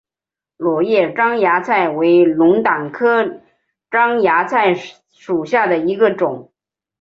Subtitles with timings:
[0.57, 3.23] 卵叶獐牙菜为龙胆科
[3.91, 6.51] 獐牙菜属下的一个种。